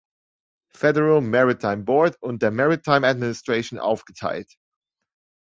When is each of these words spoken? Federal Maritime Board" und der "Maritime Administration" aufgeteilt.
Federal 0.73 1.21
Maritime 1.21 1.83
Board" 1.85 2.15
und 2.21 2.41
der 2.41 2.49
"Maritime 2.49 3.05
Administration" 3.05 3.77
aufgeteilt. 3.79 4.51